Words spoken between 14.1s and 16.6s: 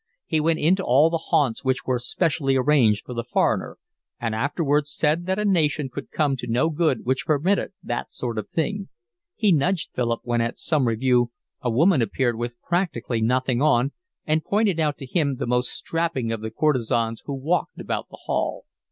and pointed out to him the most strapping of the